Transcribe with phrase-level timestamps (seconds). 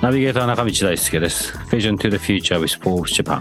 [0.00, 1.52] ナビゲーター中道大輔です。
[1.70, 3.40] Vision to the Future with Forbes Japan。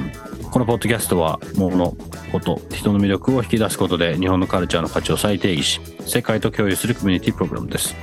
[0.50, 1.96] このポッドキャストは、物、
[2.32, 7.96] こと、人の魅力を引き出すことで、日本のカルチャーの価値を再定義し、世界と共有するコミュニティプログラムです。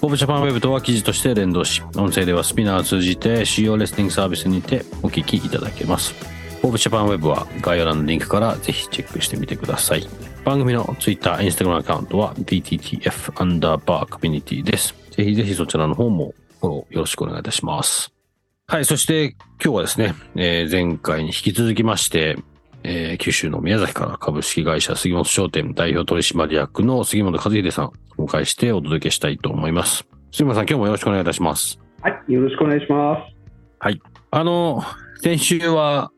[0.00, 6.14] Forbes Japan Web とは記事として連動し、音声ではスピナーを通じて主要リスニングサービスにてお聞きいただけます。
[6.62, 10.08] Forbes Japan Web は概要欄のリンクからぜひチェックしてみてください。
[10.44, 14.94] 番組の Twitter、Instagram アカウントは VTTF アンダーバーコミュニティです。
[15.10, 18.12] ぜひぜひそちらの方もフォローよろしくお願いいたします。
[18.66, 22.36] はい、そして今日はですね、えー、前回に引き続きまして、
[22.82, 30.06] えー、九州の宮崎から株式会社杉本商店代表取締役の杉本和秀さんをお迎えしてお届けしたいと思います。
[30.30, 31.80] 杉本さん、今日もよろしくお願いいたします。
[32.02, 33.34] はい、よろしくお願いします。
[33.78, 34.02] はい。
[34.30, 34.82] あの、
[35.22, 36.10] 先週は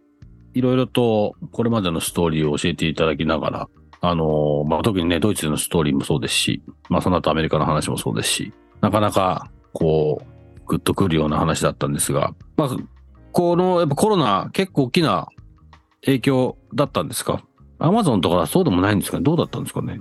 [0.52, 3.68] いろいろとこれまでのストーリーを教えていただきながら、
[4.08, 12.76] あの、まあ、特にね、ドイツでのストーリーもそうですし、まあ、その後アメリカの話もそうですし、なかなか、こう、グッとくるような話だったんですが、まあ、
[13.32, 15.28] この、やっぱコロナ結構大きな
[16.04, 17.44] 影響だったんですか？
[17.78, 20.00] アマゾンとかそうでもないんですかどうだったんですかね？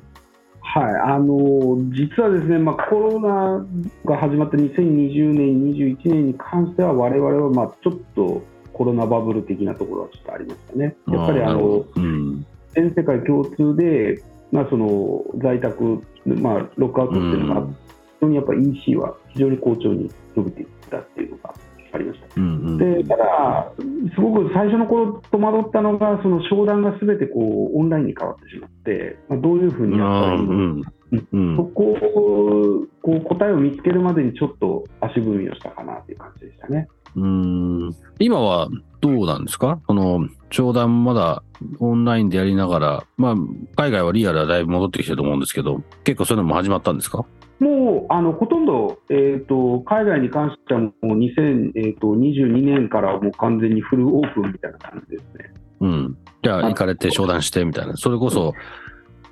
[0.61, 3.65] はい、あの実はですね、まあ、コロナ
[4.05, 10.95] が始まった2020年、21年に関しては、我々はまあちょっとコロナバブル的なところはちょっとありましたね。
[11.07, 17.73] やっぱりあの、うん、全世界共通で、まあ、その在宅、まあ、ロックアウトっていうのが、非
[18.21, 21.53] 常にやっぱ EC は非常に好調に伸びていったっていうのが
[21.93, 22.41] ありました。
[22.41, 23.71] うんうん、でただ、
[24.15, 30.91] すごく最初の頃戸惑ったのが、その商談がすべてこうオンラインに変わってしまって、まあ、どういうふうにやったらいいのか、
[31.31, 36.87] うん、そこをこう答えを見つけるまでにちょっと足踏みをしたかなっていう感じでしたね。
[37.15, 37.95] うん。
[38.19, 38.69] 今は
[39.01, 39.79] どうなんですか？
[39.87, 41.43] その商談まだ
[41.79, 43.35] オンラインでやりながら、まあ、
[43.75, 47.25] 海外はリアルはだいぶ戻ってきてると思うんですけど、結構そういうのも始まったんですか？
[47.59, 55.53] もうあのほとんど、えーと、海外に関してはもう2022年からもう完全にフルオープンみたいな感じですね。
[55.79, 58.53] うん、じゃあ、行かれて商談してみたいな、それこそ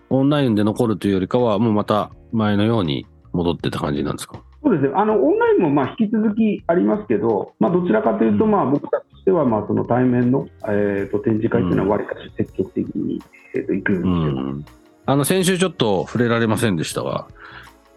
[0.10, 4.42] オンラインで残るというよりかは、もうまた前のように戻ってた感じなんですか？
[4.64, 13.22] そうですね、あのオンラインもまあ引き続きありますけど、まあ、どちらかというと、まあ僕たちとしてはまあその対面の、えー、と展示会というのは、わりかし積極的に、
[13.56, 14.66] えー、と行くようにしてます、うん、
[15.06, 17.28] あの先週ちょっと触れられませんでしたが、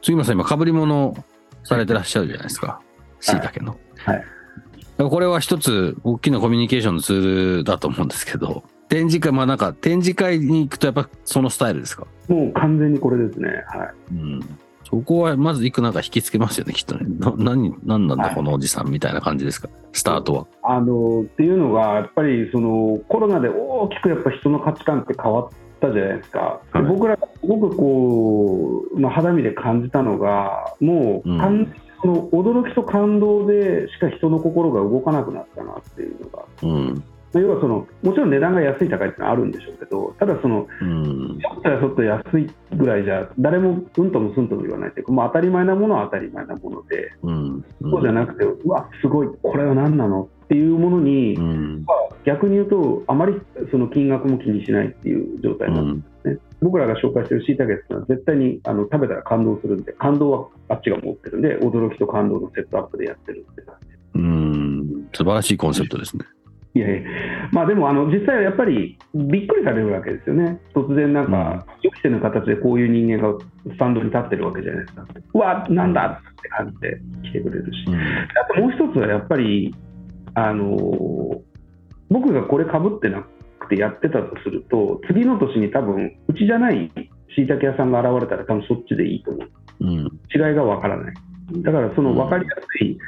[0.03, 1.15] 杉村さん、今、かぶり物
[1.63, 2.81] されてらっしゃるじゃないですか、
[3.21, 3.77] しいたけの。
[3.99, 4.25] はい。
[4.99, 12.07] これは一つ、大きなコミュニケーションのツールだと思うんですけど、展示会、まあなんか、展示会に行くと、やっぱそのスタイルですか？
[12.29, 13.49] もう完全にこれですね。
[13.69, 13.95] はい。
[14.13, 14.41] うん。
[14.89, 17.07] そこはまず行くなんか引きつけますよね、きっとね。
[17.19, 20.47] な何、何なんだ、このおじさんみたいな感じですか、スタートは。
[20.63, 25.49] あのっていうのが、やっぱりそのコロナで大きくやっぱ人の価値観って変わっ
[25.81, 26.61] たじゃないですか。
[26.71, 36.45] はい、僕らすごくこう、まあ、肌身で感じたのが、もう、うん、その驚きと感動でしか人の心が動かなくなったなっていうのが。
[36.63, 37.05] うん
[37.35, 47.65] 要はそのもちろん値段が安い高いってのはあるんでしょうけどただその、うん、ちょっとやそっと安いぐらいじゃ誰もうんともすんとも言わないというか、まあ、当たり前なものは当たり前なもので、うん。
[47.81, 63.89] うん、そうじゃなくてうわすごいこれは何なのっていうものに、うん、まあ、逆に言うとあまりその金額も気にしないっていう状態なんですね、うん、僕らが紹介してるしいたけっていうのは絶対にあの食べたら感動するんで感動はあっちが持ってるんで驚きと感動のセットアップでやってるって感じ。
[64.15, 65.09] うん。
[65.13, 66.25] 素晴らしいコンセプトですね。
[66.77, 67.11] いやいや。
[67.53, 79.75] まあでもあの実際はやっぱりびっくりされるわけですよね、突然なんか、予期せぬ形でこういう人間がスタンドに立ってるわけじゃないですか、うわ、なんだって感じで来てくれるし、うん、あともう一つはやっぱり、
[80.35, 80.77] あの
[82.11, 83.27] 僕がこれかぶってな
[83.59, 86.93] くてやってたとすると、次の年に多分うちじゃない
[87.35, 89.49] しいたけ屋さんが現れたら、多分そっちでいいと思う、
[89.81, 89.99] うん、
[90.35, 91.15] 違いがわからない。
[91.63, 92.99] だからその分かりやすい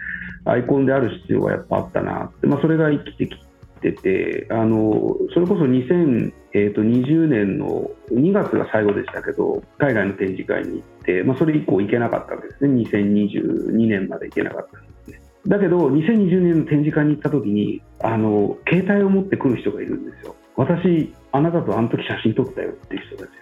[0.45, 3.48] アイコンである必要はやっぱあったなって、まあ、それが生きてき
[3.79, 12.83] ててあのそれこそ2020年の2月が最後でしたけど海外の展示会に行って、まあ、それ以降行けなかったわけですね。
[12.83, 15.23] 2022年まで行けなかったんですね。
[15.47, 20.35] だけど2020年の展示会に行った時にあの携帯を持ってくる人がいるんですよ。
[20.57, 23.35] 私あなたとあの時写真撮ったよっていう人たちがいて、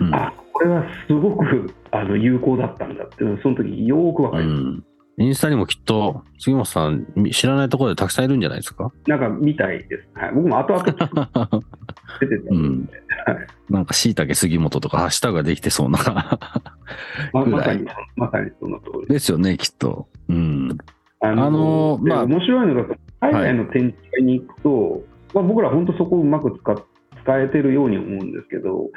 [0.00, 4.62] うん、あこれはすごくあの有効だったんだっていうのは、その時よーくわかうります。
[4.62, 4.84] ん。
[5.20, 8.90] インスタにもきっと、杉本さん、み知らないところでたくさんいるんじゃないですか？
[9.06, 10.08] なんかみたいです。
[10.14, 10.84] はい、僕も後々
[12.20, 12.88] 出てたうん
[13.68, 15.98] なんか、しいたけ杉本とかハッシュタグができてそうな。
[17.32, 17.86] ままさに、
[18.16, 19.06] まさにその通り。
[19.08, 20.08] ですよね、きっと。
[20.28, 20.76] うん。
[21.22, 25.02] ああのーでまあ面白いのが、海外の展示会に行くと、
[25.34, 26.76] まあ、僕ら本当そこをうまく使っ
[27.22, 28.88] 使えてるように思うんですけど、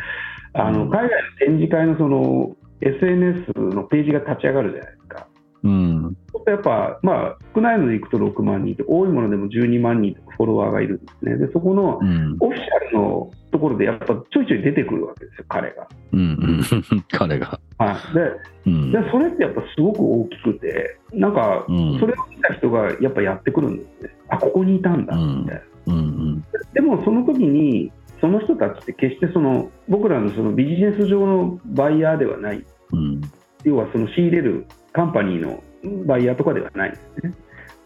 [0.53, 1.09] あのうん海外の
[1.39, 5.27] 展示会のその SNS のページが立ち上がるじゃないですか。
[5.63, 6.17] うん。
[6.31, 11.37] そうするとやっぱ、まあ、少ないので行くと6万人と、多いものでも12万人フォロワーがいるんですね。
[11.37, 12.37] で、そこのうん。
[12.39, 15.87] オフィシャルのところでやっぱちょいちょい出てくるわけですよ、彼が。
[16.11, 16.19] うん。
[16.19, 17.03] うん。
[17.09, 17.59] 彼が。
[17.77, 18.31] はい、で
[18.65, 18.91] うん。
[18.91, 25.93] でそれってやっぱすごく大きくて、なんかうんそれを見た人がやっぱやってくるんですね、あここにいたんだみたいな。
[25.93, 26.43] うん。
[26.73, 33.21] でもその時に、その人たちって決してその僕らのそのビジネス上のバイヤーではない、うん。
[33.63, 35.63] 要はその仕入れるカンパニーの
[36.05, 37.33] バイヤーとかではないんですね。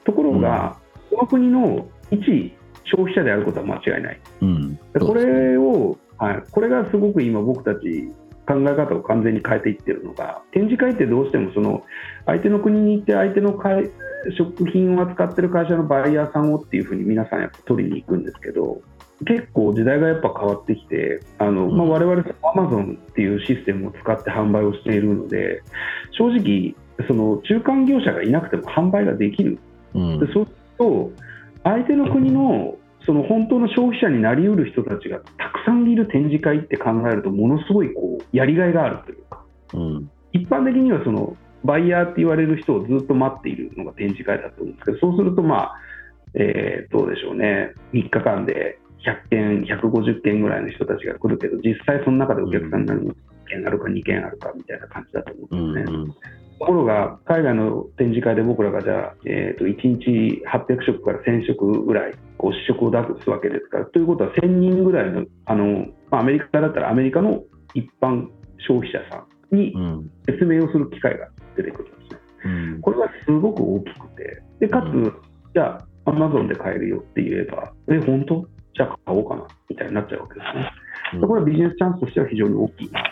[0.06, 0.78] ところが、
[1.10, 4.20] その国の一消費者であることは間違いない。
[4.42, 4.76] うん。
[4.76, 8.12] でこれを、はい、これがすごく今、僕たち
[8.48, 11.84] 考え方を完全に変えていってるのが、展示会ってどうしてもその
[12.26, 13.90] 相手の国に行って、相手の会
[14.38, 18.82] 食品を扱ってる会社のバイヤーさんをっていうふうに皆さんやっぱ取りに行くんですけど、
[19.26, 25.64] 結構時代がやっぱ変わってきて、あのまあ、我々、アマゾンっていうシステムを使って販売をしているので、
[26.12, 26.76] 正直、
[27.08, 29.60] その中間業者がいなくても販売ができる。
[29.94, 30.32] うんで。
[30.34, 31.12] そうすると、
[31.64, 40.12] 相手の国のその本当の消費者になりうる人たちがたくさんいる展示会って考えると、ものすごいこうやりがいがあるというか、うん。
[40.34, 45.76] 一般的にはそのバイヤーって言われる人をずっと待っているのが展示会だと思うんですけど、そうすると、まあ
[46.34, 48.78] えーどうでしょうね、3日間で
[49.30, 53.16] 100件、150件ぐらいの人たちが来るけど、実際その中でお客さんになるの1
[53.48, 55.98] 件あるか2件あるかみたいな感じだと思ううんですね。
[55.98, 56.16] ん。
[56.60, 67.44] ところが、海外の展示会で僕らがじゃあ、えー、と1日800食から1000食ぐらいこう試食を出すわけですから、ということは1000人ぐらいの、あのまあ、アメリカだったらアメリカの
[67.74, 68.28] 一般
[68.68, 70.12] 消費者さんにうん。
[70.26, 72.20] 説明をする機会が出てくるんですね。
[72.46, 72.82] うん。
[72.82, 75.14] ここれはすごく大きくて、でかつ、うん
[75.54, 78.46] じゃあ、アマゾンで買えるよって言えば、え、本当？
[78.76, 80.58] じゃあ買おうかなみたいになっちゃうわけです
[81.16, 81.20] ね。
[81.20, 83.04] でこれはビジネスチャンスとしては非常に大きいな。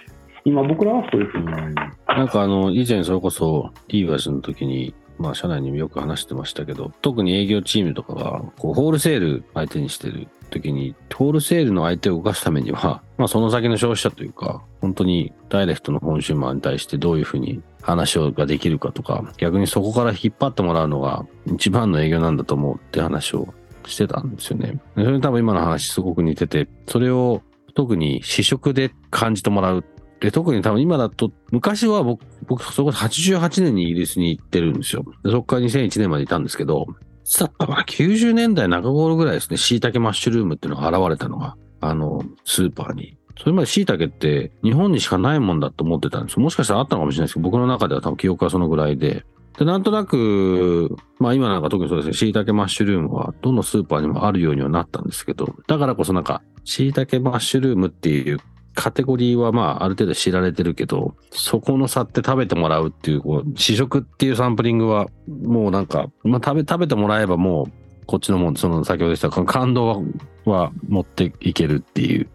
[0.46, 23.48] 今、僕らはそういうふうに考えてますなんかあの、以前それこそ、リーバーズの時に、まあ、社内にもよく話してましたけど、特に営業チームとかが、こう、ホールセール相手にしてる時に、ホールセールの相手を動かすためには、 まあ、その先の消費者というか、本当にダイレクトのコンシューマーに対してどういうふうに話ができるかとか、逆にそこから引っ張ってもらうのが一番の営業なんだと思うって話を
[23.88, 24.80] してたんですよね。
[24.96, 27.42] それに多分今の話すごく似てて、それを
[27.76, 29.84] 特に試食で感じてもらう
[30.20, 35.04] で、特に多分今だと、昔は僕、僕、そこ88年にイギリスに行ってるんですよ。
[35.24, 36.88] でそこから2001年までいたんですけど、
[37.24, 43.18] いつだったかな ?90 年代中頃ぐらいですね、椎茸マッシュルームっていうのが現れたのが、あの、スーパーに。
[43.38, 46.40] それまで椎茸って日本にしかないもんだと思ってたんです。
[46.40, 49.26] もしかしたらあったのかもしれないですけど、僕の中では多分記憶はそのぐらいで。
[49.58, 58.40] で、なんとなく、まあ今なんか特にそうですね、椎茸マッシュルームはどのスーパーにもあるようにはなったんですけど、だからこそなんか、椎茸マッシュルームっていう
[58.76, 67.72] カテゴリーはまあある程度知られてるけど、そこの差って食べてもらうっていう、こう試食っていうサンプリングはもうなんか、まあ食べ、食べてもらえばもう
[68.06, 70.04] こっちのもん、その先ほど言った感動
[70.46, 72.30] は持っていけるっていう、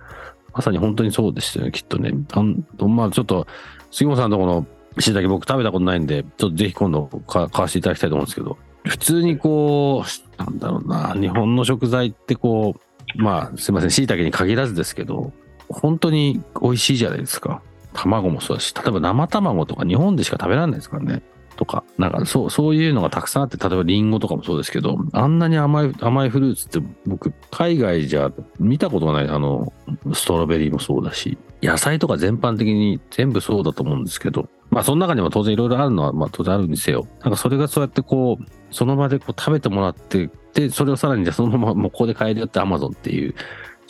[0.52, 2.12] まさに本当にそうですよね、きっとね。
[2.32, 2.42] あ
[2.85, 3.47] まあちょっと、
[3.90, 4.66] 杉本さんのところの
[4.99, 15.32] 椎茸僕食べたことないんで、ちょっとぜひ今度買わせていただきたいと思うんですけど、普通にこう、なんだろうな、日本の食材ってこう、まあすいません、椎茸に限らずですけど、
[15.71, 17.62] 本当に美味しいじゃないですか。
[17.93, 21.23] 卵もそうだし、例えば生卵とか日本でしか食べられないですからね。
[21.57, 29.73] とか、なんかそう、そういうのがたくさんあって、例えばリンゴとかもそうですけど、あんなに甘い、甘いフルーツって僕、海外じゃ見たことがない、あの、
[30.15, 43.35] ストロベリーもそうだし、野菜とか全般的に全部そうだと思うんですけど、まあその中にも当然いろいろあるのは、まあ当然あるにせよ、なんかそれがそうやってこう、その場でこう食べてもらって、で、それをさらにじゃそのままもうここで買えるよって Amazon っていう、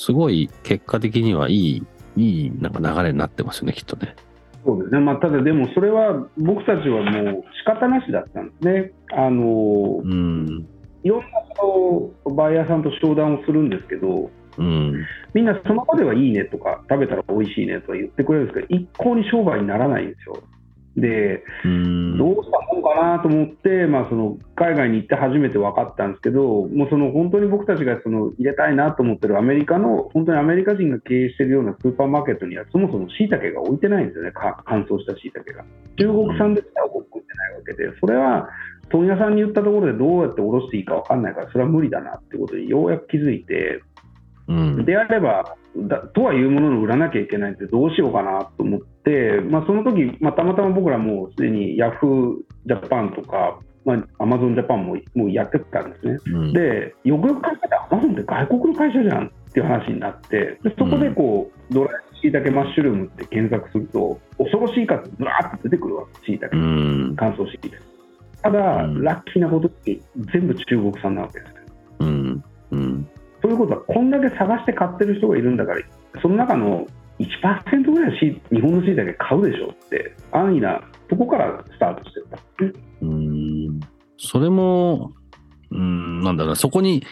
[0.01, 1.83] すごい結果的にはいい、
[2.17, 4.17] いいなんか流れになってますよね、きっとね。
[4.65, 8.93] そうですね、まあ、ただでもそれは僕たちはもう仕方なしだったんですね。
[9.13, 10.67] あのうん。
[11.03, 15.05] いろんなそのバイヤーさんと商談をするんですけど、うん。
[15.35, 20.43] みんなその場ではいいねとか、食べたら美味しいねとか言ってくれるんですけど、一向に商売にならないんですよ。
[20.97, 22.19] で、うん。
[22.19, 35.65] どうしたもんかなと思って、まあ、その海外に行って初めて分かったんですけど、もうその本当に僕たちがその入れたいなと思ってるアメリカの、本当にアメリカ人が経営しているようなスーパーマーケットには、そもそもしいたけが置いてないんですよね、か乾燥したしいたけが。
[35.97, 38.49] 中国産でしか置いてないわけで、それは
[38.91, 43.81] 問屋さんに言ったところでどうやっておろしていいか分かんないから、それは無理だなってことにようやく気づいて、
[44.51, 44.85] うん。
[44.85, 56.19] であればだ、とはいうものの売らなきゃいけないってどうしようかなと思って、まあ、その時、まあ、たまたま僕らもうすでにヤフージャパンとか、まあ、アマゾンジャパンももうやってたんですね。
[56.27, 56.53] うん。
[56.53, 67.15] で、よくよく考えたら、アマゾンって外国の会社じゃんっていう話になって、でそこでこう、ドライしいたけマッシュルームって検索すると、恐ろしい数、ずらーって出てくるわけ、しいたけ、うん。
[67.17, 67.79] 乾燥しいたけ。
[68.43, 69.03] ただ、うん。
[69.03, 70.01] ラッキーなことって、
[70.33, 71.55] 全部中国産なわけですよ。
[72.01, 72.45] うん。
[72.73, 73.09] うん
[73.43, 75.81] ということは、こんだけ探して買ってる人がいるんだから、
[76.21, 76.87] その中の
[77.19, 82.39] 1%ぐらいし日本のしいたけ買うでしょって、安易なとこからスタートしてた。
[83.03, 83.81] うん
[84.19, 85.13] それも、
[85.71, 87.03] うん、なんだろう、そこに、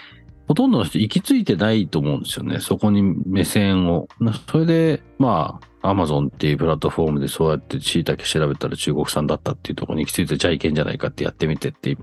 [0.47, 2.59] ほとんどの人行き着いてないと思うんですよね。
[2.61, 4.09] そこに目線を。
[4.51, 11.99] それで、まあ、アマゾンっていうプラットフォームでそうやって椎茸調べたら中国産だったっていうところに行き着いて、じゃあいけんじゃないかってやってみてっていう。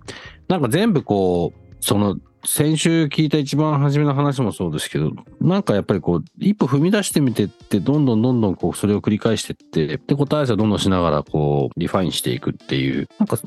[0.48, 5.12] なんか全部こう、その、先週聞いた一番初めの話もそうですけど、
[5.42, 13.38] なんかやっぱりこう、一歩踏み出してみてって、どんどんどんどんこう、それを繰り返してって、で、答え合わせをどんどんしながら、こう、リファインしていくっていう、なんか、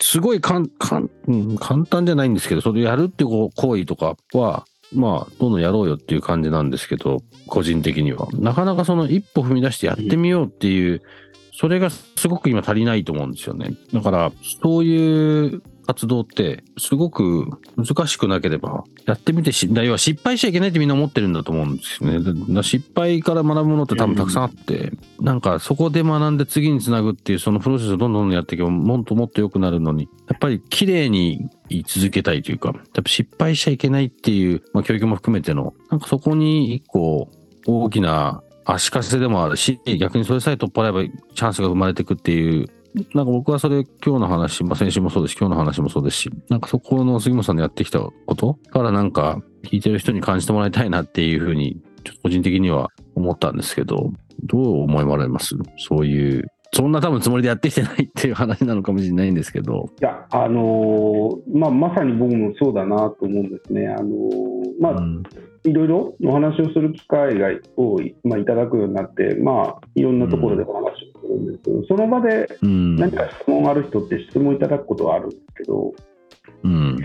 [0.00, 8.28] すごいかんかん、うん簡単じゃないんですけど、それやるっていう行為とかは、まあ、どんどんやろうよっていう感じなんですけど、個人的には。
[8.32, 11.02] なかなかその一歩踏み出してやってみようっていう、
[11.52, 13.74] それがすごく今足りないと思うんですよね。
[13.92, 14.32] だから、
[14.62, 22.62] そういう活動って、すごく難しくなければ、やってみてし、要は失敗しちゃいけないってみんな思ってるんだと思うんですよね。
[22.62, 37.30] 失敗から学ぶものって多分たくさんあって、なんかそこで学んで次につなぐっていうそのプロセスをどんどんどんやっていけばもっともっと良くなるのに、やっぱり綺麗に言い続けたいというか、やっぱ失敗しちゃいけないっていう、まあ教育も含めての、なんかそこに一個
[37.66, 42.68] 大きな足かせでもあるし、逆にそれさえ取っ払えばチャンスが生まれていくっていう、
[43.14, 54.12] なんか僕はそれ今日の話、まあ先週もそうですし、今日の話もそうですし、なんかそこの杉本さんのやってきたことからなんか聞いてる人に感じてもらいたいなっていうふうに、ちょっと個人的には思ったんですけど、
[54.44, 55.56] どう思われます？
[55.76, 59.90] そういう、そんな多分つもりでやってきてないっていう話なのかもしれないんですけど。
[60.00, 63.88] いや、あのーまあ、まさに僕もそうだなと思うんですね。
[63.88, 65.22] あのーまあ、うん
[65.64, 72.96] いろいろお話をする機会がを、まあ、いただくようになって、まあ、いろんなところでお話をするんですけど、その場でうん。
[72.96, 75.92] 何か質問がある人って質問いただくことはあるんですけど、
[76.64, 76.96] うん。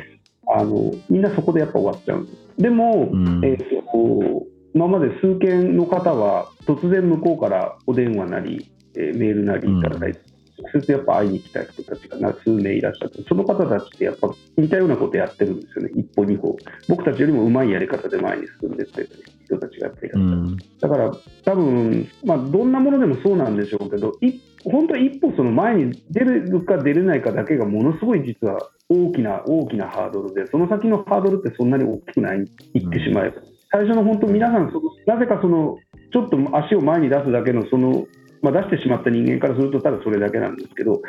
[0.48, 2.38] あのみんなそこでやっぱ終わっちゃうんです。
[2.58, 10.20] でも、うんえーと今まで数件の方は突然向こうからお電話なり、えーメールなりいただいて、
[10.62, 16.58] 直接やっぱ会いに来た人たちがな数名いらっしゃって、その方たちってやっぱ似たようなことやってるんですよね、一歩二歩。
[16.88, 19.10] 僕たちよりもうまいやり方で前に進んでってる
[19.46, 20.36] 人たちがやっていらっしゃる。
[20.36, 20.58] うん。
[20.58, 21.12] だから
[21.46, 33.41] 多分、まあ、どんなものでもそうなんでしょうけど、い本当、一歩その前に出れるか出れないかだけがものすごい実は大きな大きなハードルで、その先のハードルってそんなに大きくない、言ってしまえば。
[33.72, 35.77] 最初の本当、皆さんその、なぜかその
[36.12, 38.06] ちょっと足を前に出すだけのその、
[38.41, 41.01] まあ、出してしまった人間からすると、ただそれだけなんですけど、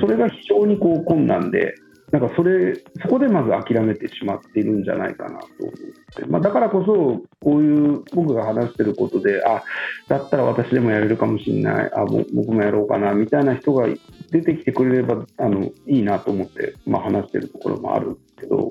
[0.00, 1.74] それが非常にこう困難で、
[2.12, 5.74] なんかそれ、そこでまず諦めてしまっているんじゃないかなと思っ
[6.14, 9.62] て、まあ、だからこそ、こういう僕が話してることで、あ
[10.08, 13.88] だったら私でもやれるかもしれない、あぼ僕もやろうかなみたいな人が
[14.30, 18.70] 出てきてくれればあのいいなと思って、まあ、話してるところもあるんですけど、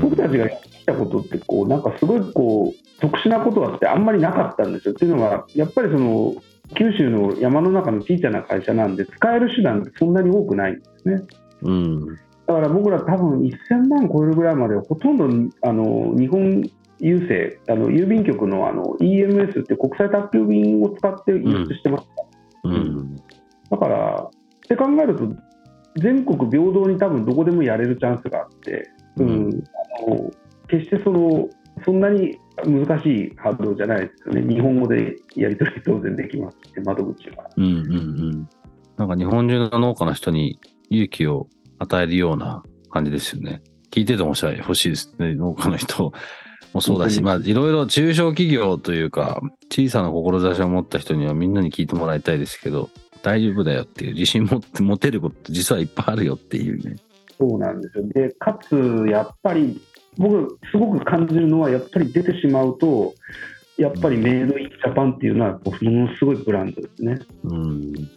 [0.00, 4.94] 僕たちがやってきたことってこう、なんかすごいこう特殊なことはってあんまりなかったんですよ。
[4.94, 6.36] っていうのは、やっぱりその
[6.74, 11.22] 九州の山の中の小さな会社なんで、使える手段ってそんなに多くないんですね。
[11.62, 12.06] うん。
[12.46, 15.26] だから僕ら多分1000万超えるぐらいまでほとんど
[15.62, 16.62] あの日本
[17.00, 22.08] 郵政あの郵便局のあの EMS って国際宅急便を使って輸出してます、
[22.64, 23.16] うん。
[23.70, 24.30] だからっ
[24.68, 25.28] て考えると
[25.96, 29.64] 全国平等に多分どこでもやれるチャンスがあって、うんうん
[30.06, 30.30] あの
[30.68, 31.50] 決してその
[31.84, 37.48] そんなに難しいハードルじゃないですよね日本語でやり取り当然できますし窓口は。
[37.56, 37.98] うんうんう
[38.30, 38.48] ん。
[38.96, 40.58] なんか日本中の農家の人に
[40.90, 43.62] 勇気を与えるような感じですよね。
[43.90, 45.34] 聞いてても欲しいですね。
[45.34, 46.12] 農家の人
[46.72, 49.40] もそうだし、うんまあいろいろ中小企業というか、
[49.70, 52.90] 小さな志を持った人にはみんなに聞いてもらいたいですけど、
[53.22, 56.96] 大丈夫だよっていう自信持って持てること実はいっぱいあるよっていうね。
[57.38, 58.08] そうなんですよ。
[58.08, 59.80] で、かつ、やっぱり、
[60.18, 63.14] 僕、すごく感じるのは、やっぱり出てしまうと、
[63.78, 67.18] やっぱりメイドインジャパンっていうのはものすごいブランドですね。
[67.44, 67.56] うん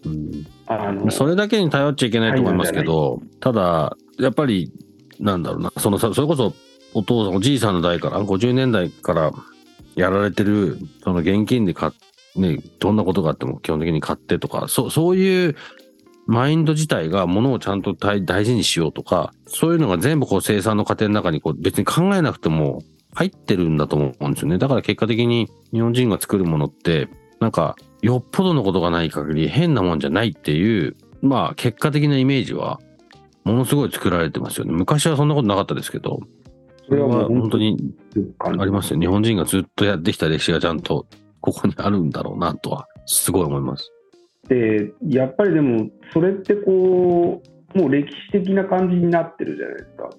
[0.05, 4.71] うんあのそれだけに頼っちゃいけないと思いますけど、ただ、やっぱり、
[5.19, 6.53] なんだろうな、そのさそれこそ
[6.93, 9.31] お父さん、おじいさんの代から、50年代から
[9.95, 11.91] やられてる、その現金で買っ
[12.35, 15.55] ね、どんなことがあっても基本的に買ってとか、そうそういう
[16.27, 22.82] マインド自体が物をちゃんと大大事にしようとか、そういうのが全部こう生産の過程の中にこう別に考えなくても
[23.13, 24.58] 入ってるんだと思うんですよね。
[24.58, 32.79] だから結果的に日本人が作るものって、なんかよっぽどのことがない限り変なもんじゃないっていう、まあ結果的なイメージは
[33.44, 34.72] ものすごい作られてますよね。
[34.74, 36.20] 昔はそんなことなかったですけど、
[36.88, 37.77] それは本当に
[38.39, 39.00] ありますよ。
[39.00, 41.05] 日本人がずっとやってきた歴史がちゃんと
[41.41, 43.91] ここにあるんだろうなとはすごい思います。
[44.47, 47.41] でやっぱりでもそれってこ
[47.75, 50.09] うもう歴史的な感じになってるじゃないですか。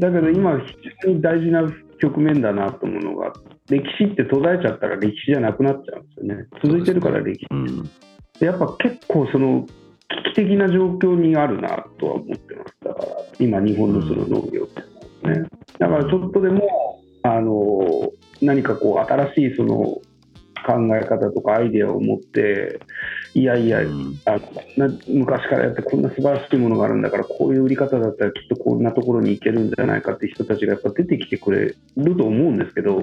[0.00, 1.62] だけど今非常に大事な
[2.00, 3.32] 局面だなと思うのが
[3.68, 6.46] 歴史って途絶えちゃったら歴史じゃなくなっちゃうんですよね。
[6.64, 7.46] 続いてるから歴史。
[7.50, 7.84] うん。
[8.40, 9.66] でやっぱ結構その
[10.24, 12.76] 危機的な状況にあるなとは思ってます。
[12.84, 13.06] だから
[13.38, 15.48] 今日本のその農業っていうのはね。
[15.78, 18.10] だからちょっとでもあの
[18.40, 19.98] 何かこう新しいその
[20.68, 22.78] 考え方とかアイデアを持って
[23.32, 33.00] いやいやうんあこんな昔からやってこんな素晴らしいものがあるんだからこういう売り方だったらきっとこんなところに行けるんじゃないかって人たちがやっぱ出てきてくれると思うんですけど、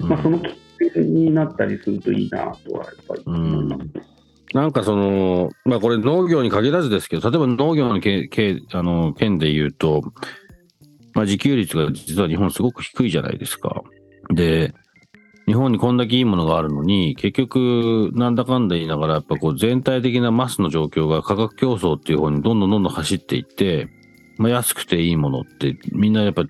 [0.00, 0.56] まあ、そのきっか
[0.94, 4.12] けになったりするといいなとはやっぱり思います。
[4.54, 10.02] なんかその、まあこれ農業に限らずですけど、例えば農業のけけあの県で言うと、
[11.14, 13.82] まあ自給率が実は日本すごく低いじゃないですか。
[14.34, 14.74] で、
[15.46, 23.88] 日本にこんだけいいものがあるのに、結局、なんだかんだ言いながら、やっぱこう全体的なマスの状況が価格競争っていう方にどんどんどんどん走っていって、
[24.38, 26.44] まあ安くていいものってみんなやっぱ、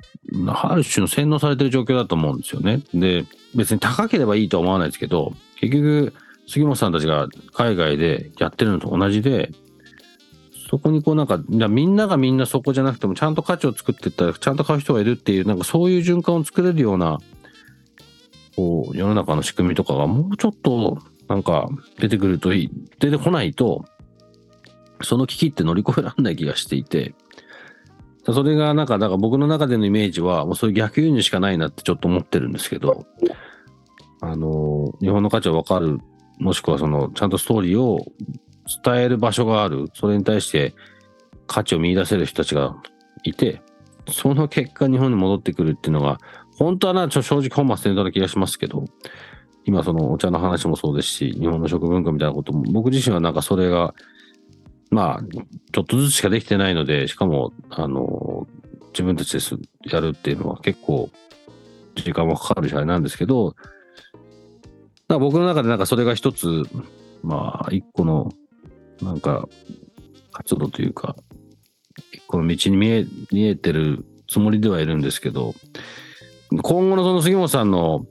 [0.47, 2.83] ある種の洗脳されてる状況だと思うんですよね。
[2.95, 6.13] で、別に高ければいいとは思わないですけど、結局、
[6.47, 9.51] 杉本さんたちが海外でやってるのと同じで、
[10.69, 17.19] そこにこうなんか、みんながみんなそこじゃなくても、ちゃんと価値を作っていったら、ちゃんと買う人がいるっていう、なんかそういう循環を作れるような、
[18.57, 21.69] こう、世の中の仕組みとかがもうちょっと、なんか
[21.99, 23.85] 出てくるといい、出てこないと、
[25.03, 27.15] その危機って乗り越えられない気がしていて、
[28.25, 33.05] それがなんか、だから僕の中でのイメージは、もうそういう逆輸入しかないなってちょっと思ってるんですけど、
[34.21, 35.99] あの、日本の価値はわかる
[36.43, 38.05] もしくはその、ちゃんとストーリーを
[38.85, 39.91] 伝える場所がある。
[39.95, 40.75] それに対して
[41.47, 42.77] 価値を見出せる人たちが
[43.23, 43.63] いて、
[44.09, 46.19] その結果日本に戻ってくるっていうのが、
[46.59, 48.85] 本当はな、ちょ正直本末転倒な気がしますけど、
[49.65, 53.95] 今そのお茶の話もそうですし、日本の食文化みたいなことも、僕自身はなんかそれが、
[54.91, 55.23] まあ、
[55.73, 58.47] ちょっとずつしかできてないので、しかも、あの、
[58.93, 61.09] 自分たちですやるっていうのは結構
[61.95, 63.55] 時間もかかるしあれなんですけど、
[65.09, 66.65] だ僕の中でなんかそれが一つ、
[67.23, 68.33] まあ、一個の、
[69.01, 69.49] なんか、
[70.33, 71.17] 活動というか、
[72.13, 75.55] 一個の道に見え、見えてるつもりではいるんですけど、
[76.61, 78.05] 今後のその杉本さんの、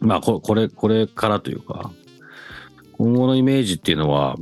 [0.00, 1.90] まあ、ここれ、これからというか、
[2.92, 4.36] 今後のイメージっていうのは、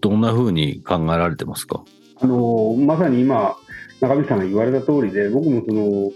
[0.00, 1.82] どんな風に考えられてますか？
[2.20, 3.56] あのまさに今、
[4.00, 6.12] 中道さんが言われた通りで、僕もその、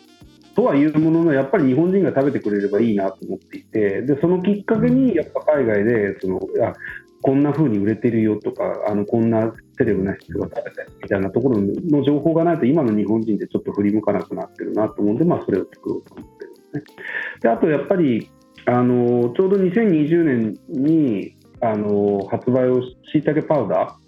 [0.54, 6.74] とはいうものの、やっぱり日本人が食べてくれればいいなと思っていて、でそのきっかけに、やっぱ海外でそのあ、
[7.22, 16.82] こんな風に売れてるよとか、あのこんなセレブな人が食べてみたいなところの情報がないと、今の日本人ってちょっと振り向かなくなってるなと思うんで、まあ、それを作ろうと思ってるんですね。
[17.40, 18.30] であとやっぱり
[18.66, 24.02] あのちょうど2020年にあの発売をしいたけパウダー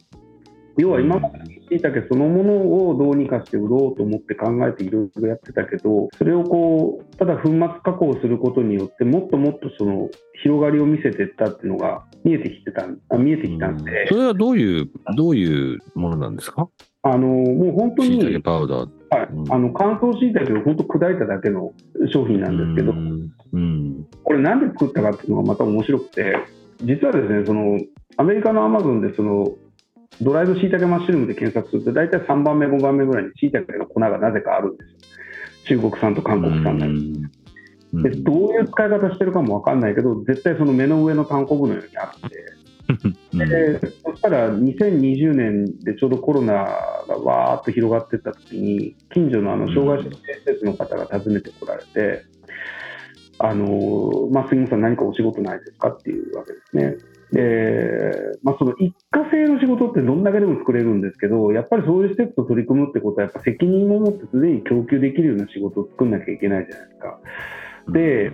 [0.77, 10.09] 要は今までしいたけそのものをどうにかして売ろうと思って考えていろいろやってたけどそれをこうただ粉末加工することによってもっともっとその
[10.42, 16.68] 広がりを見せていったっていうのが見えてきてたんあ見えてきたんで、それはどういう、どういうものなんですか？
[17.03, 18.88] あのもう本当しいたけに、パウダー。
[19.11, 19.29] はい。
[19.33, 19.53] うん。
[19.53, 21.72] あの乾燥しいたけを本当砕いただけの
[22.12, 23.33] 商品なんですけど、うん。
[23.53, 24.07] うん。
[24.22, 26.37] これなんで作ったかっていうのがまた面白くて
[26.83, 27.79] 実はですねその
[28.16, 29.55] アメリカのアマゾンでその
[30.20, 34.85] ドライドしいたけマッシュルームで検索すると大体3番目5番目ぐらいにしいたけの粉がなぜかあるんで
[35.64, 35.79] すよ。
[35.81, 37.12] 中国産と韓国産が、うん。
[38.03, 42.37] でどういう使い方してるかも分かんないけど絶対その目の上の単行部のようにあって。
[43.33, 43.38] うん。
[43.38, 46.53] でそしたら2020年でちょうどコロナ
[47.09, 52.24] がわーっと広がっていった時に近所のあの障害者施設の方が訪ねてこられて、
[53.38, 56.96] あのまあ、杉本さん、何かお仕事ないですかっていうわけですね。
[57.35, 67.18] でまあ、その一過性の仕事ってどんだけでも作れるんですけど、やっぱりそういう施設と取り組むってことは、やっぱ責任を持って常に供給できるような仕事を作んなきゃいけないじゃないですか。
[67.88, 68.33] で、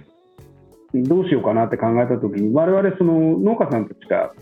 [0.92, 4.32] どうしようかなって考えた時に我々その農家さんたちが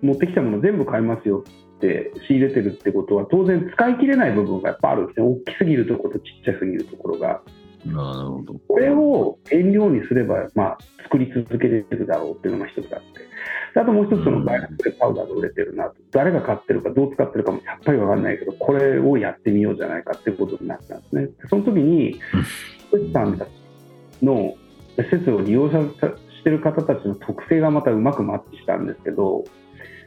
[0.00, 1.44] 持ってきたもの全部買いますよ
[1.76, 7.42] って仕入れてるってことは当然使い切れない部分がやっぱあるんですね大きすぎるところとちっちゃすぎるところが。
[7.84, 8.54] なるほど。
[8.66, 21.26] これを原料にすれば、まあ、作り続けれるだろうっていうのが一つあって、あともう一つ、そのバイナスでパウダーで売れてるなと、誰が買ってるか、どう使ってるかもさっぱり分かんないけど、これをやってみようじゃないかっていうことになったんですね。
[21.26, 22.20] でその時に、
[22.90, 23.50] 富士山たち
[24.22, 24.54] の
[24.96, 25.80] 施設を利用者
[26.38, 29.44] してる方たちの特性がまたうまくマッチしたんですけど、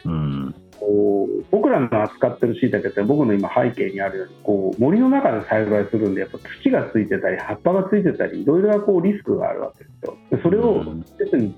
[0.06, 0.56] うん。
[0.82, 10.84] こう僕らの扱ってるしいたけって僕の今背景にあるようにこう森の中で栽培するんでやっぱ土がついてたり葉っぱがついてたりいろいろなこうリスクがあるわけですよでそれを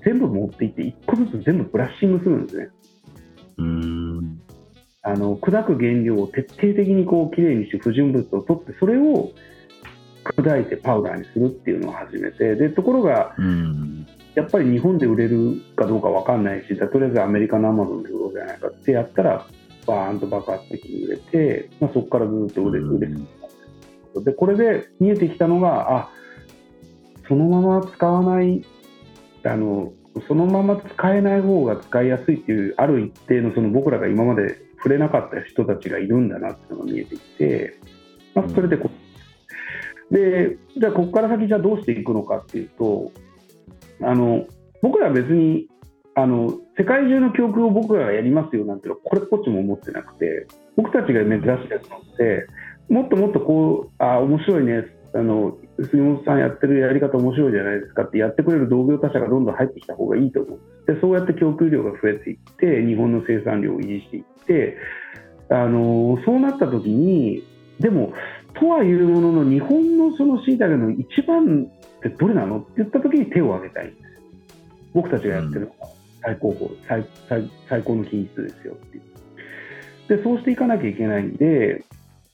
[0.04, 2.68] 全部持っていって一個ずつ全部ブラッシングするんですね
[3.56, 4.40] うん。
[5.02, 9.30] あの砕く原料を徹底的にこうきれいにして不純物を取ってそれを
[10.24, 14.06] 砕いてパウダーにするっていうのを始めてでところがうん。
[14.34, 19.46] やっぱり日本で売れるかどうか分かんないし、とりあえずアメリカのアマゾンで売ろうじゃないかってやったら、
[19.86, 23.14] バーンと爆発的に売れて、まあ、そこからずっと売れ売れて
[24.24, 26.10] で、これで見えてきたのが、あ
[27.28, 28.64] そのまま使わない
[29.44, 29.92] あの、
[30.26, 37.78] そのまま使えない方が使いやすいっていう、ある一定のその僕らが今まで触れなかった人たちがいるんだなっていうのが見えてきて、
[38.34, 38.90] まあ、それでこ
[40.10, 43.12] で、じゃあ、ここから先、じゃあどうしていくのかっていうと、
[44.02, 44.46] あの
[44.82, 45.68] 僕らは別に
[46.14, 52.46] あの世界中の教訓を僕らがやりますよなんていうのこれっぽっちも思ってなくて僕たちが目指してるのって
[52.88, 60.60] もっともっとこうあ面白いねあの杉本さんやってるやり方面白いじゃないですかってやってくれる同業他社がどんどん入ってきた方がいいと思う。
[60.86, 64.76] でそうやって供給量が増えていって日本の生産量を維持していって
[65.50, 67.44] あのそうなった時に
[67.80, 68.12] でも
[68.54, 71.66] とはいうものの日本のそのしいたけの一番
[71.98, 74.02] ってどれなのって言った時に手を挙げたいんです。
[74.92, 75.88] 僕たちがやってるのが
[76.22, 80.18] 最高峰最最最高の品質ですよっていう。
[80.18, 81.84] でそうしていかなきゃいけないんで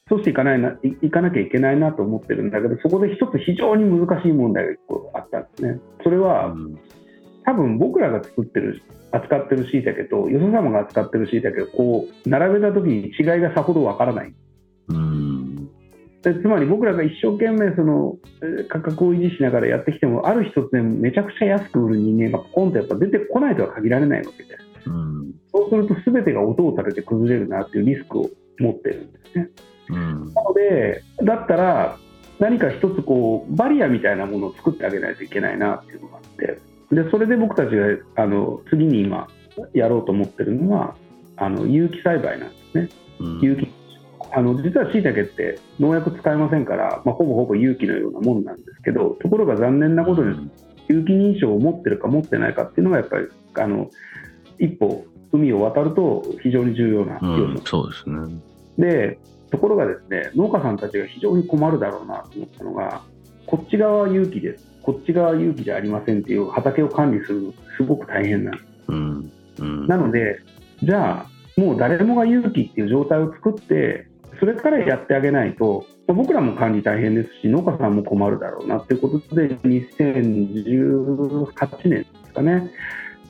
[0.09, 5.81] そうしていかないないいかなきゃいけないなと思ってるんだけどそこで一つ非常に難しい問題が一個あったんですね。
[6.03, 6.55] それは
[7.45, 14.35] 多分僕らが作ってる扱ってるしいたけとよそ様が扱ってるしいたけをこう並べた時に違いがさほどわからない。
[14.89, 15.60] うん。
[16.23, 24.57] でつまり僕らが一生懸命そのえー価格を維持しながらやってきてもある一つでめちゃくちゃ安く売る人間がポンとやっぱ出てこないとは限られないわけで。
[24.85, 25.35] すうん。
[25.53, 29.49] そうすると全てが音を立てて崩れるなっていうリスクを持ってるんですね。
[29.89, 30.35] うん。
[30.35, 31.99] なのでだったら
[32.39, 36.59] 何か一つこうバリアみたいなものを作ってあげないといけないなっていうのがあって。
[36.95, 39.29] でそれで僕たちがあの次に今
[39.73, 40.97] やろうと思ってるのは
[41.37, 42.89] あの有機栽培なんですね。
[43.41, 43.69] 有機
[44.33, 50.51] あの実はしいたけって農薬使いませんから、まあ、ほぼほぼ有機のようなもんなんですけどところが残念なことに
[50.89, 53.91] 有機認証を持ってるか持ってないかっていうのがやっぱりあの
[54.59, 57.63] 一歩海を渡ると非常に重要なう要素ん。
[57.65, 58.41] そうですね。
[58.79, 59.19] で
[59.51, 63.03] ところがですね農家さんたちが非常に困るだろうなと思ったのが
[63.47, 69.33] こっち側は有機ですこっち側は有機じゃありませんっていう畑を管理するのすごく大変なんですうん。
[69.59, 69.87] うん。
[69.89, 70.41] なので
[70.83, 74.10] じゃあもう誰もが有機っていう状態を作って
[74.41, 82.73] それからやってあげないとまあ僕らも管理大変ですし農家さんも困るだろうなっていうことで2018年ですかね、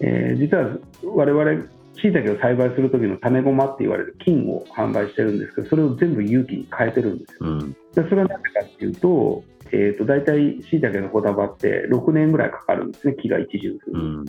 [0.01, 1.67] えー実は我々
[2.01, 7.73] しいたけを栽培する時の種駒って言われる菌を販売してるんですけどそれを全部有機に変えてるんですようん。
[7.73, 14.25] でそれは何でかっていうと,、えー、と大体しいたけの小束って6年ぐらいかかるんですね木が一巡するうん。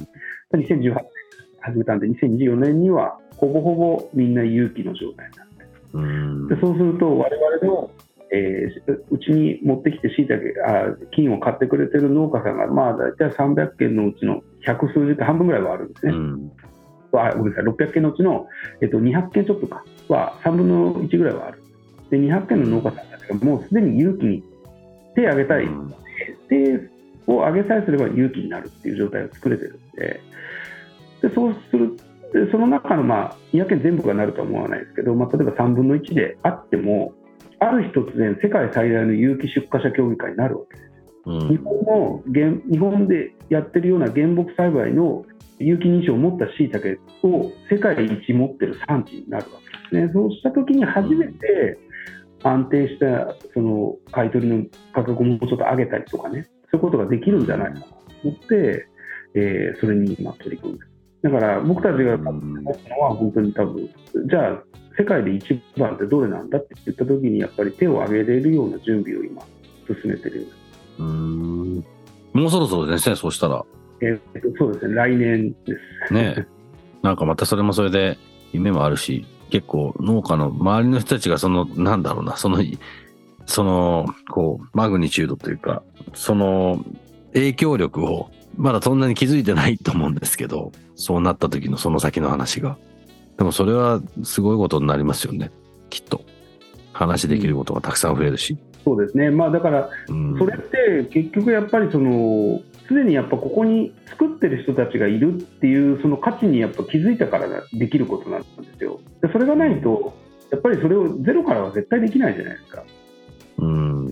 [0.53, 1.05] 2018年
[1.61, 5.50] 始めたんで2024年にはほぼほぼみんな有機の状態になってうん。
[5.93, 7.91] でそうすると我々の、
[8.31, 16.51] えーうちに持ってきてしいたけあ金を買ってくれてる農家さんがまあ大体300件のうちの百数十件半分ぐらいはあるんですね、うん。
[17.13, 18.47] あごめんなさい600件のうちの、
[18.81, 21.61] えっと、200件ちょっとかは3分の1ぐらいはある。
[22.09, 24.43] で200件の農家さんたちがもうすでに有機に
[25.15, 25.93] 手を挙げたい、うん。
[26.47, 26.89] 手
[27.27, 30.21] を挙げさえすれば有機になるっていう状態を作れてるんで。
[31.21, 31.97] でそうする
[32.33, 37.13] でその中の、まあ、200件全部がなるとは思わないですけど、まあ、例えば3分の1であっても
[37.59, 40.91] ある日突然世界最大の有機出荷者協議会になるわけです
[41.25, 45.25] うん日本の原日本でやってるような原木栽培の
[45.59, 49.59] 有機認証を持ったしいたけを世界一持ってる産地になるわ
[49.91, 50.11] けですね。
[50.13, 51.77] そうした時に初めて
[52.43, 58.87] 安定したその買い取りの価格をもうちょっと上げたりとかね、そういうことができるんじゃないかなと思って、
[59.35, 60.90] えーそれに今取り組んでる。
[61.21, 63.89] だから僕たちが思ったのは本当に多分、
[64.29, 64.63] じゃあ
[64.97, 69.41] 世界で一番ってどれなんだって言った時にやっぱり手を挙げれるような準備を今
[69.87, 70.47] 進めてるよ
[70.99, 71.85] うん。
[72.33, 73.63] もうそろそろですね、そうしたら。
[74.01, 75.57] えーとそうですね、来年で
[76.07, 76.13] す。
[76.13, 76.47] ね
[77.03, 78.17] なんかまたそれもそれで
[78.51, 82.59] 夢もあるし、結構農家の周りの人たちがその、なんだろうな、その、
[83.45, 86.83] その、こう、マグニチュードというか、その
[87.33, 92.77] 影響力をまだそんなに気づいてないと思うんですけど、そうなった時のその先の話が。
[93.37, 95.51] でもそれはすごいことになりますよね。
[95.89, 96.23] きっと。
[96.93, 98.57] 話できることがたくさん増えるし。
[98.83, 108.99] そうですね、まあ、だから、うんそれって結局やっぱりその、常にやっぱここに作ってる人たちがいるっていう、その価値にやっぱ気づいたからできることなんですよ。
[109.21, 110.13] でそれがないと、
[110.51, 112.83] やっぱりそれをゼロからは絶対できないじゃないですか。
[113.59, 114.07] うん。
[114.07, 114.11] っ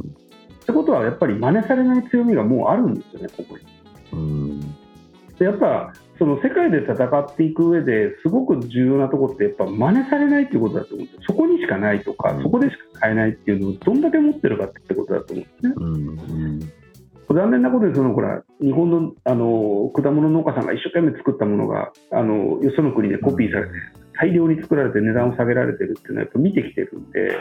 [0.65, 3.63] てことは、やっぱり真似されない強みがもうあるんですよね、ここに。
[4.13, 4.59] うん。
[5.37, 16.43] でやっぱその世界で戦っていく上ですごく重要なところってやっぱ真似されないっていうことだと思うんですよそこにしかないとかそこでしか買えないっていうのをどんだけ持ってるかってことだと思うんですね
[17.29, 17.35] うん。
[17.35, 23.71] 残念なことにそのほら日本のあの果物農家さんが一生懸命作ったものがあのよその国でコピーされて
[24.19, 27.37] 大量に作られて値段を下げられてるっていうのはやっぱ見てきてるんで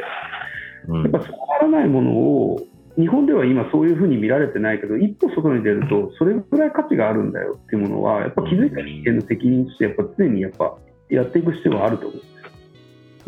[0.88, 1.02] うん。
[1.02, 2.60] やっぱそうならないものを
[2.98, 10.76] 日本では今そういうふうに見られてないけど一歩外に出るとそれぐらい価値があるんだよっていうものはやっぱ気づいた人間の責任としてやっぱ常にやっぱ
[11.08, 12.50] やっていく必要はあると思うんですよ。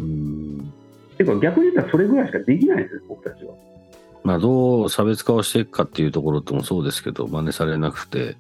[0.01, 0.73] うん
[1.21, 3.55] ていうか逆に言ったらそれぐらいしかできないんですよ僕たちは。
[4.23, 8.37] まあ、どう差別化をしていくかっていうところともそうですけど、真似されなくて、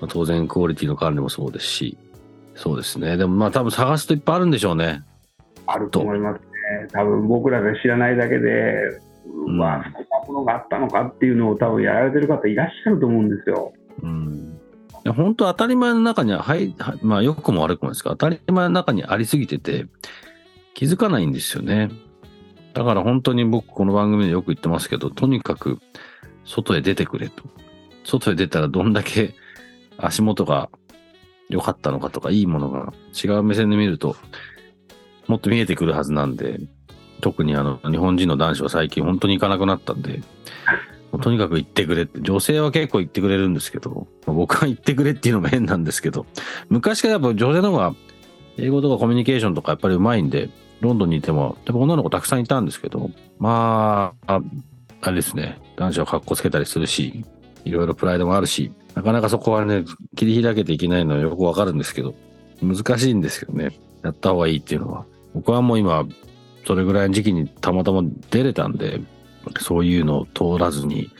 [0.00, 1.96] まあ、当然クオリティの管理もそうですし、
[2.54, 3.16] そうですね。
[3.16, 5.02] でもまあ多分探すといっぱいあるんでしょうね。
[5.66, 6.88] あると思いますね。
[6.92, 13.72] 多分僕らが知らないだけで、うんうわそんなものがあったのかっていうのを多分やられてる方いらっしゃると思うんですよ。
[14.02, 14.60] うん。
[15.14, 19.86] 本当当たり前の中には、はい、はいまあ良くも悪くもですが、当たり前の中にありすぎてて、
[20.74, 21.90] 気づかないんですよね。
[22.74, 25.78] だから本当に僕この番組でよく言ってますけど、とにかく
[26.44, 27.44] 外へ出てくれと。
[28.04, 29.34] 外へ出たらどんだけ
[29.96, 30.70] 足元が
[31.48, 34.16] 良かったのかとか、いいものが違う目線で見ると、
[35.26, 36.60] もっと見えてくるはずなんで、
[37.20, 40.22] 特にあの、日本人の男子は最近本当に行かなくなったんで、
[41.12, 46.26] もうとにかく行ってくれって、女性は結構行ってくれるんですけど、まあ僕は行ってくれっていうのも変なんですけど、
[46.68, 47.94] 昔からやっぱ女性の方が
[48.58, 50.50] 英語とかコミュニケーションとかやっぱり上手いんで、
[50.80, 54.40] ロンドンにいても、やっぱ女の子たくさんいたんですけど、まあ、あ
[55.00, 57.24] あれですね、男子は格好つけたりするし、
[57.64, 59.84] いろいろプライドもあるし、なかなかそこはね、
[60.16, 62.14] 切り開けていけないのはよくわかるんですけど、
[62.62, 65.04] 難しいんですけどね、やった方がいいっていうのは。
[65.34, 66.04] 僕はもう今、
[66.68, 69.00] それぐらいの時期にたまたま出れたんで、
[69.58, 71.10] そういうのを通らずに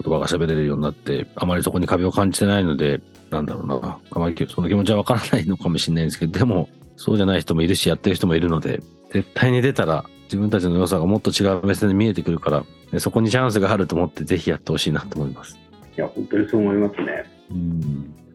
[0.00, 15.58] 言葉が喋れるようになって、あまりそこに壁を感じてないので、なんだろうな、あまりその気持ちはわからないのかもしれないんですけど、でも、そうじゃない人もいるし、やってる人もいるので、絶対に出たら自分たちの良さがもっと違う目線で見えてくるから、でそこにチャンスがあると思って、ぜひやってほしいなと思います。
[15.96, 17.24] いや、本当にそう思いますね。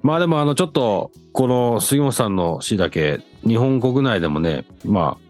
[0.01, 5.28] まあでもあのちょっとこの杉本さんの詩だけ日本国内でもねまあ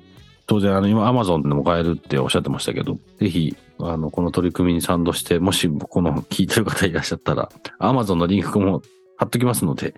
[0.49, 8.81] 当然あの今アマゾンでも買えるっておっしゃってましたけどぜひあのこの取り組みに賛同してもしこの聞いてる方いらっしゃったらアマゾンのリンクも
[9.15, 9.93] 貼っときますので、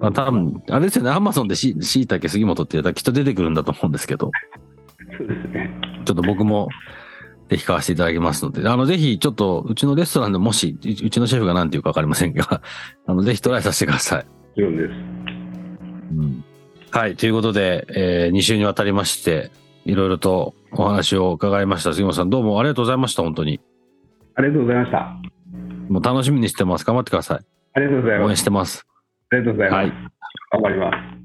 [0.00, 4.32] まあ、多分あれですよねアマゾンでししいたけ杉本ってやったらきっと出てくるんだと思うんですけど
[5.16, 5.70] そうですね。
[6.04, 6.68] ちょっと僕も
[7.48, 12.60] ぜひ買わせていただきますので、あの、ぜひ、ちょっと、うちのレストランでもし、ううちのシェフが何て言うかわかりませんが、
[13.06, 14.24] あの、ぜひトライさせてください。
[14.24, 14.90] もちろんです。
[16.90, 17.14] はい。
[17.14, 19.52] ということで、え2週にわたりまして、
[19.86, 21.92] いろいろとお話を伺いました。
[21.92, 23.22] 杉本さん、どうもありがとうございました。
[23.22, 23.60] 本当に。
[24.34, 25.16] ありがとうございました。
[25.88, 26.84] もう楽しみにしてます。
[26.84, 27.38] 頑張ってください。
[27.74, 28.40] ありがとうござい応援ます。
[28.40, 28.86] してます。
[29.30, 29.78] ありがとうございます。
[29.78, 29.92] はい
[30.52, 31.16] 頑張ります。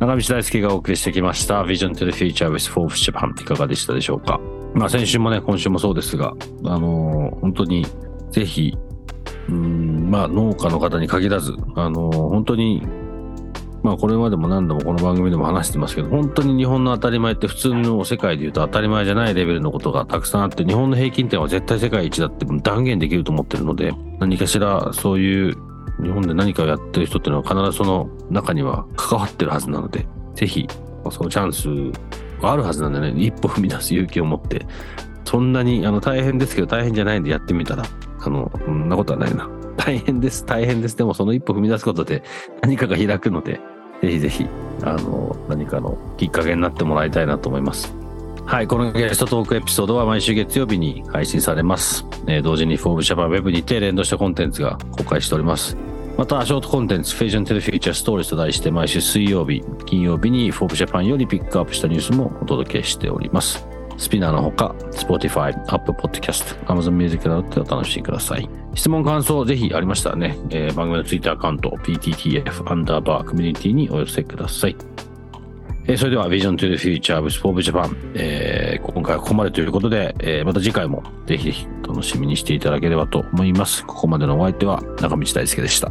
[0.00, 1.62] 中道大輔がお送りしてきました。
[1.62, 4.40] Vision to the Future with Forbes Japan いかがでしたでしょうか。
[4.74, 7.84] まあ先週もね、今週もそうですが、あのー本当に
[8.30, 8.76] ぜひ、
[9.48, 12.86] うん、まあ農家の方に限らず、あの本当に、
[13.82, 25.56] まあこれまでも何度もこの番組でも話してますけど、本当に日本の当たり前って普通の世界で言うと当たり前じゃないレベルのことがたくさんあって、日本の平均点は絶対世界一だって断言できると思ってるので、何かしらそういう
[26.02, 30.68] 日本で何かをやってる人っていうのは必ずその中には関わってるはずなので、ぜひ、
[31.10, 31.68] そのチャンス
[32.40, 34.66] があるはずなんでね、一歩踏み出す勇気を持って、
[35.24, 37.84] そんなにあの大変ですけど大変じゃないんでやってみたら、
[38.28, 39.48] あの、んなことはないな。
[39.76, 40.96] 大変です、大変です。
[40.96, 42.22] でもその一歩踏み出すことで
[42.62, 43.60] 何かが開くので、
[44.02, 44.46] ぜひぜひ、
[44.82, 47.94] あの、何かのきっかけになってもらいたいなと思います。
[48.44, 52.06] はい、このゲストトークエピソードは毎週月曜日に配信されます。
[52.26, 55.76] えー同時に Forbes Japan Web にて連動したコンテンツが公開しております。
[56.16, 63.77] また、ショートコンテンツ、Vision to the Future Stories と題して毎週水曜日、金曜日に Forbes Japan よりピックアップしたニュースもお届けしております。
[63.98, 68.48] スピナーのほか、Spotify、Apple Podcast、Amazon Music などでお楽しみください。
[68.74, 74.76] 質問、感想、ぜひありましたらね、えー番組の Twitter アカウント、PTTF アンダーバーコミュニティにお寄せください。
[75.86, 83.84] えーそれでは Vision to the Future with Forbes Japan、えー今回はここまでということで、えーまた次回もぜひぜひ楽しみにしていただければと思います。
[83.84, 85.90] ここまでのお相手は中道大輔でした。